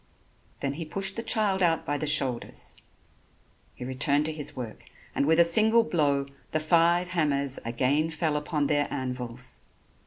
[0.61, 2.75] Then he pushed the child out by the shoulders.
[3.75, 8.35] He returned to his work and with a single blow the five hammers again fell
[8.35, 9.59] upon their anvils.